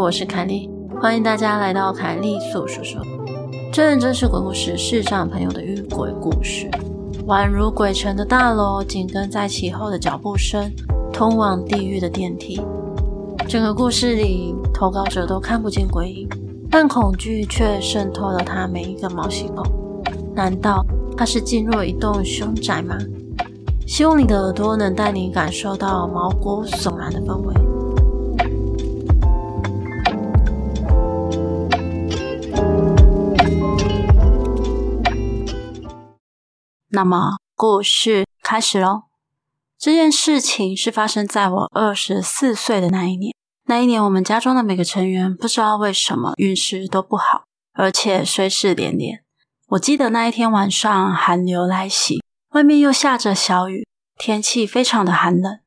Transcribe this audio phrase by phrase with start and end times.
[0.00, 3.02] 我是凯莉，欢迎大家来到凯莉粟说说。
[3.70, 6.70] 这真是鬼故事，世上朋友的遇鬼故事。
[7.26, 10.72] 宛如鬼城的大楼，紧跟在其后的脚步声，
[11.12, 12.62] 通往地狱的电梯。
[13.46, 16.26] 整个故事里，投稿者都看不见鬼影，
[16.70, 19.62] 但恐惧却渗透了他每一个毛细孔。
[20.34, 20.82] 难道
[21.14, 22.96] 他是进入了一栋凶宅吗？
[23.86, 27.54] 希望你的耳朵能带你感受到毛骨悚然的氛围。
[36.92, 39.04] 那么，故事开始喽。
[39.78, 43.32] 这件事情是发生在我二十四岁的那一年。
[43.66, 47.44] 那一年，我们家中的每个成员不知道为什么运势都不好，
[47.74, 49.22] 而且衰事连连。
[49.68, 52.20] 我记得那一天晚上寒流来袭，
[52.54, 53.86] 外面又下着小雨，
[54.18, 55.60] 天气非常的寒冷。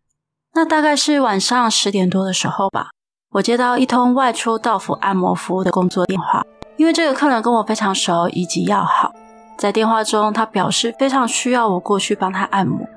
[0.53, 2.89] 那大概是晚上十点多的时候吧，
[3.31, 9.13] 我接到一通外出到府按摩服务的工作电话，因为这个客人跟我非常熟以及要好。
[9.57, 12.87] 在电话中，他表示非常需要我过去帮他按摩，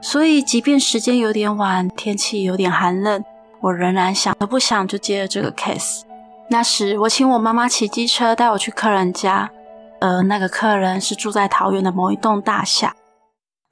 [0.00, 3.24] 所以即便时间有点晚，天气有点寒冷，
[3.60, 6.02] 我仍然想都不想就接了这个 case。
[6.48, 9.50] 那时，我请我妈妈骑机车带我去客人家，
[10.00, 12.94] 而那个客人是住在桃园的某一栋大厦。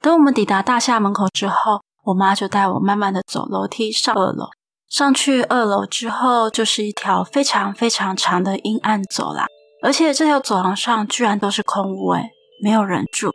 [0.01, 4.47] 等我们抵达大厦门口之后，我妈就带我慢慢的走楼梯上二楼。
[4.87, 9.47] 上去二楼之后，就是一条非常非常长的阴暗走廊，
[9.85, 13.29] 而且这条走廊上居然都是空屋诶没有人住，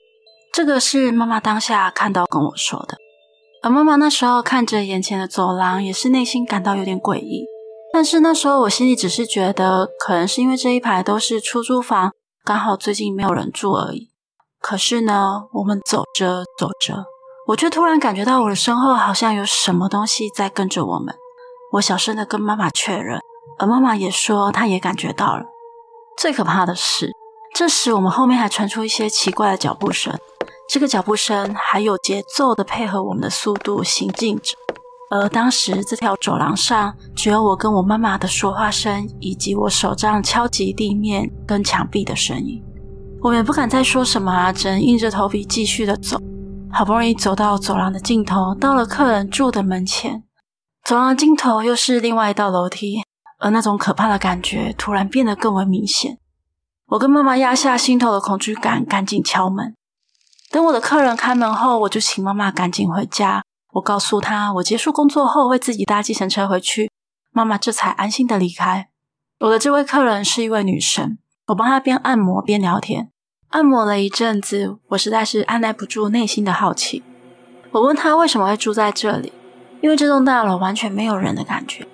[0.52, 2.96] 这个是妈妈当下看到跟我说的。
[3.62, 7.44] 而妈妈那时候看着眼前的走廊，也是内心感到有点诡异。
[7.92, 12.10] 但是那时候我心里只是觉得，可能是因为这一排都是出租房，
[12.44, 14.08] 刚好最近没有人住而已。
[14.60, 17.04] 可是呢，我们走着走着，
[17.46, 21.14] 我却突然感觉到我的身后好像有什么东西在跟着我们。
[21.74, 23.20] 我小声的跟妈妈确认，
[23.60, 25.44] 而妈妈也说她也感觉到了。
[26.20, 27.10] 最可怕的是。
[27.54, 30.14] 这时，我们后面还传出一些奇怪的脚步声，
[30.68, 34.54] 这个脚步声还有节奏的配合我们的速度行进着。
[35.10, 42.62] 而当时，这条走廊上只有我跟我妈妈的说话声，以及我手杖敲击地面跟墙壁的声音。
[43.22, 46.18] 我们也不敢再说什么啊，只能硬着头皮继续的走。
[46.70, 50.22] 好不容易走到走廊的尽头，到了客人住的门前，
[50.84, 53.02] 走廊尽头又是另外一道楼梯，
[53.40, 56.18] 而那种可怕的感觉突然变得更为明显。
[56.90, 59.74] 我跟妈妈压下心头的恐惧感，赶紧敲门。
[60.50, 63.42] 等我的客人开门后，我就请妈妈赶紧回家。
[63.74, 66.90] 我告诉她，我结束工作后会自己搭计程车回去。
[67.32, 68.88] 妈妈这才安心的离开。
[69.38, 73.10] 我的这位客人是一位女生，我帮她边按摩边聊天。
[73.50, 77.04] 按摩了一阵子，我实在是按捺不住内心的好奇。
[77.70, 79.32] 我问她为什么会住在这里，
[79.80, 81.86] 因为这栋大楼完全没有人的感觉。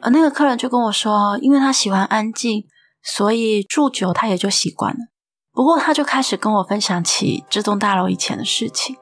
[0.00, 2.64] 而那个客人就跟我说，因为他喜欢安静。
[3.00, 4.98] 所以住久他也就习惯了。
[5.52, 8.96] 不过他就开始跟我分享起这栋大楼以前的事情。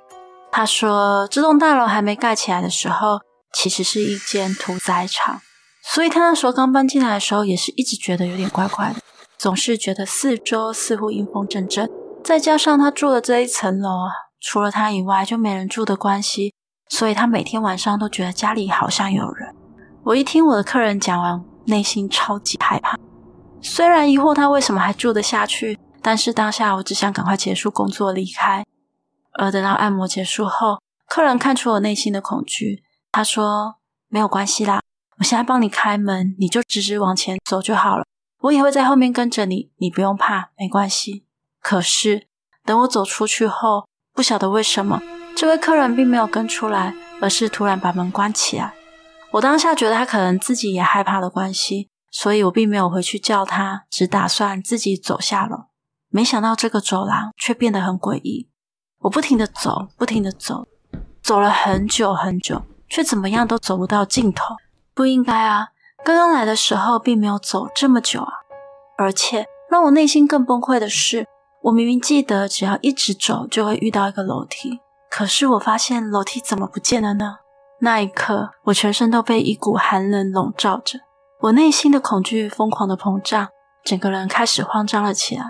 [0.53, 3.19] 他说这栋大楼还没盖起来的时候，
[3.55, 5.41] 其实是一间屠宰场。
[5.83, 8.97] 所以他那时候刚搬进来的时候，也是一直觉得有点怪怪的，
[9.39, 11.91] 总是觉得四周似乎阴风阵阵。
[12.23, 13.91] 再加上他住的这一层楼，
[14.39, 16.55] 除了他以外就没人住的关系，
[16.91, 19.56] 所以他每天晚上都觉得家里好像有人。
[20.07, 22.97] 我一听我的客人讲完，内心超级害怕。
[23.61, 28.65] 虽然疑惑他为什么还住得下去，但是当下我只想赶快结束工作离开。
[29.33, 34.81] 而等到按摩结束后，客人看出我内心的恐惧，他说：“没有关系啦，
[35.19, 38.05] 我现在帮你开门，你就直直往前走就好了。
[38.43, 41.25] 我也会在后面跟着你，你不用怕，没关系。”
[41.61, 42.29] 可是
[42.65, 45.03] 等我走出去后，不晓得为什么，
[45.35, 48.73] 这位客人并没有跟出来，而是突然把门关起来。
[49.33, 51.91] 我当下觉得他可能自己也害怕的关系。
[52.13, 55.67] 所以我并没有回去叫他，只打算自己走下楼。
[56.09, 58.49] 没想到这个走廊却变得很诡异。
[59.01, 60.65] 我不停地走，不停地走，
[61.21, 64.55] 走了很久很久，却怎么样都走不到尽头。
[64.95, 65.69] 不应该啊！
[66.03, 68.33] 刚刚来的时候并没有走这么久啊！
[68.97, 71.27] 而且让我内心更崩溃的是，
[71.65, 74.81] 我明明记得只要一直走就会遇到一个楼梯，
[75.11, 77.41] 可是我发现楼梯怎么不见了呢？
[77.79, 80.99] 那一刻，我全身都被一股寒冷笼罩着。
[81.43, 83.49] 我内心的恐惧疯狂的膨胀，
[83.85, 85.45] 整个人开始慌张了起来，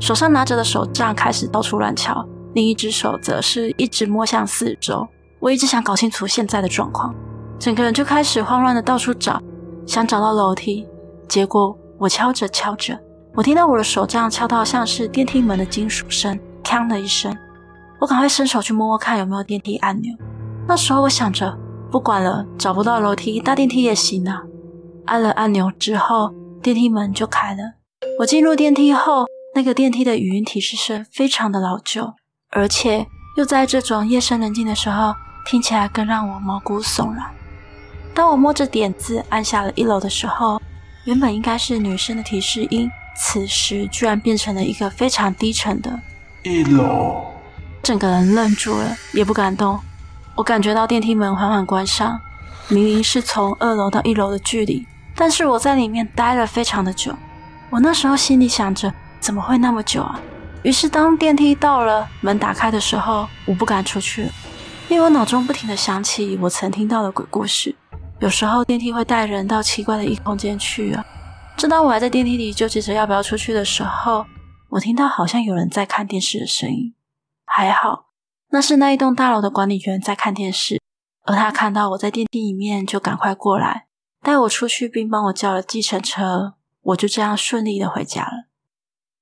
[0.00, 5.06] 手上拿着的手杖开始到处乱敲，另一只手则是一直摸向四周。
[5.40, 7.14] 我一直想搞清楚现在的状况，
[7.58, 9.38] 整个人就开始慌乱的到处找，
[9.86, 10.88] 想找到楼梯。
[11.28, 12.98] 结果我敲着敲着，
[13.34, 17.36] 我听到我的手杖敲到像是电梯门的金属声，锵的一声。
[18.00, 20.16] 我赶快伸手去摸摸看有没有电梯按钮。
[20.68, 21.58] 那时候我想着，
[21.90, 24.42] 不管了，找不到楼梯，搭电梯也行啊。
[25.06, 26.30] 按了按钮之后，
[26.62, 27.60] 电梯门就开了。
[28.20, 29.24] 我进入电梯后，
[29.54, 32.12] 那个电梯的语音提示声非常的老旧，
[32.50, 33.06] 而且
[33.38, 35.14] 又在这种夜深人静的时候，
[35.46, 37.24] 听起来更让我毛骨悚然。
[38.12, 40.60] 当我摸着点子按下了一楼的时候，
[41.06, 45.98] 原本应该是女生的提示音，此时居然变成了一个非常低沉的
[46.44, 47.24] “一楼”，
[47.82, 49.80] 整个人愣住了，也不敢动。
[50.38, 52.20] 我感觉到电梯门缓缓关上，
[52.68, 54.86] 明明是从二楼到一楼的距离，
[55.16, 57.12] 但是我在里面待了非常的久。
[57.70, 60.20] 我那时候心里想着，怎么会那么久啊？
[60.62, 64.30] 于是当电梯到了，门打开的时候，我不敢出去，
[64.88, 67.74] 因为我脑中不停的想起我曾听到的鬼故事。
[68.20, 71.04] 有时候电梯会带人到奇怪的异空间去啊！
[71.56, 74.24] 正当我还在电梯里纠结着要不要出去的时候，
[74.68, 76.94] 我听到好像有人在看电视的声音。
[77.44, 78.07] 还好，
[78.50, 80.80] 那是那一栋大楼的管理员在看电视，
[81.24, 83.86] 而他看到我在电梯里面，就赶快过来
[84.22, 86.54] 带我出去，并帮我叫了计程车。
[86.82, 88.48] 我就这样顺利的回家了。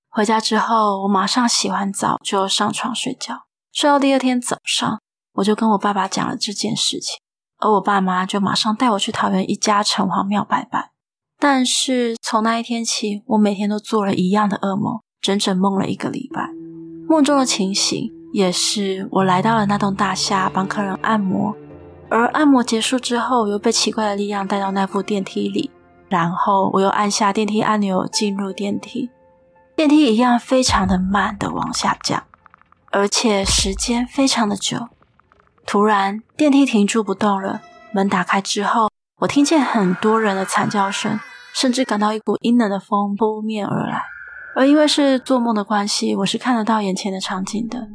[0.09, 3.47] 回家之后，我马上洗完澡就上床睡觉。
[3.73, 5.01] 睡到第二天早上，
[5.35, 7.19] 我就跟我爸爸讲了这件事情。
[7.59, 10.93] 而我爸妈就马上带我去桃园一家城隍庙拜拜，
[11.39, 16.51] 但是从那一天起，我每天都做了一样的噩梦，整整梦了一个礼拜。
[17.09, 21.57] 梦中的情形也是我来到了那栋大厦帮客人按摩，
[22.11, 25.71] 而按摩结束之后，又被奇怪的力量带到那部电梯里，
[26.11, 29.09] 然后我又按下电梯按钮进入电梯，
[29.75, 32.25] 电梯一样非常的慢的往下降，
[32.91, 34.87] 而且时间非常的久。
[35.65, 37.63] 突然，电梯停住不动了。
[37.93, 38.91] 门打开之后，
[39.21, 41.19] 我听见很多人的惨叫声，
[41.55, 44.03] 甚至感到一股阴冷的风扑面而来。
[44.55, 47.89] 而因为是做梦的关系，我是看得到眼前的场景的。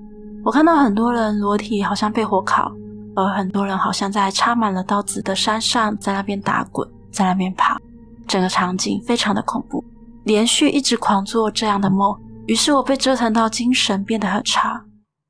[0.43, 2.71] 我看到很多人裸体，好像被火烤；
[3.15, 7.79] 而很多人好像在插满了刀子的山上，在那边打滚，在那边爬。
[8.27, 9.83] 整个场景非常的恐怖。
[10.23, 14.85] 连续一直狂做这样的梦，于是我被折腾到精神变得很差。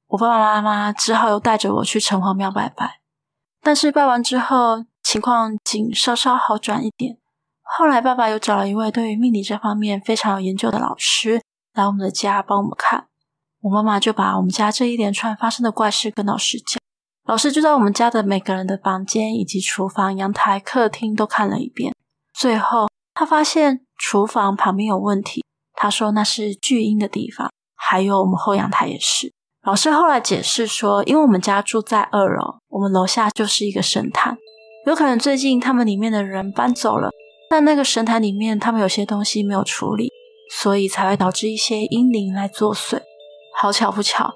[0.08, 3.00] 我爸爸妈妈只好又带着我去城隍庙拜拜，
[3.62, 7.18] 但是拜完之后情况仅稍稍好转一点。
[7.63, 11.42] 后来爸爸又找了一位对于命理这方面非常有研究的老师
[11.74, 13.08] 来我们的家帮我们看。
[13.62, 16.80] 我妈妈就把我们家这一连串发生的怪事跟老师讲，
[17.28, 21.94] 老师就在我们家的每个人的房间以及厨房、阳台、客厅都看了一遍。
[22.34, 29.31] 最后他发现厨房旁边有问题，他说那是聚阴的地方，还有我们后阳台也是。
[29.63, 34.36] 老师后来解释说，因为我们家住在二楼，我们楼下就是一个神坛，
[34.88, 37.12] 有可能最近他们里面的人搬走了，
[37.48, 40.10] 但那个神坛里面他们有些东西没有处理，
[40.52, 43.00] 所以才会导致一些阴灵来作祟。
[43.62, 44.34] 好巧不巧，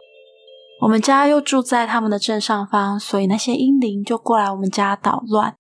[0.82, 5.56] 我们家又住在他们的正上方，所以那些阴灵就过来我们家捣乱。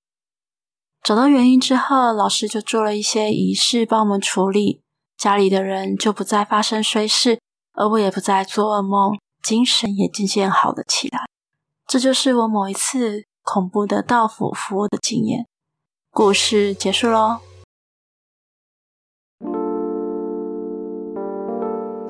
[1.01, 4.83] 找到原因之后，老师就做了一些仪式帮我们处理，
[5.17, 7.39] 家里的人就不再发生衰事，
[7.73, 9.17] 而我也不再做噩梦。
[9.41, 11.21] 精神也渐渐好了起来，
[11.88, 15.47] 这就是我某一次恐怖的道府服务的经验。
[16.12, 17.39] 故事结束喽。